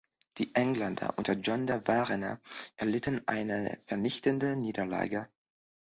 Die 0.39 0.55
Engländer 0.55 1.13
unter 1.19 1.33
John 1.33 1.67
de 1.67 1.79
Warenne 1.87 2.41
erlitten 2.75 3.21
eine 3.27 3.77
vernichtende 3.85 4.55
Niederlage. 4.55 5.27